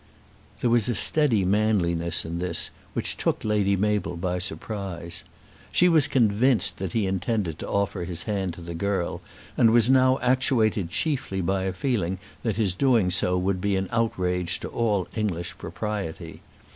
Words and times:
There 0.61 0.69
was 0.71 0.89
a 0.89 0.95
steady 0.95 1.45
manliness 1.45 2.25
in 2.25 2.39
this 2.39 2.71
which 2.93 3.17
took 3.17 3.45
Lady 3.45 3.75
Mabel 3.75 4.17
by 4.17 4.39
surprise. 4.39 5.23
She 5.71 5.87
was 5.87 6.07
convinced 6.07 6.77
that 6.79 6.93
he 6.93 7.05
intended 7.05 7.59
to 7.59 7.69
offer 7.69 8.03
his 8.05 8.23
hand 8.23 8.55
to 8.55 8.61
the 8.61 8.73
girl, 8.73 9.21
and 9.55 9.67
now 9.93 10.13
was 10.17 10.21
actuated 10.23 10.89
chiefly 10.89 11.39
by 11.39 11.65
a 11.65 11.71
feeling 11.71 12.17
that 12.41 12.55
his 12.55 12.73
doing 12.73 13.11
so 13.11 13.37
would 13.37 13.61
be 13.61 13.75
an 13.75 13.89
outrage 13.91 14.59
to 14.61 14.69
all 14.69 15.07
English 15.13 15.55
propriety. 15.59 16.41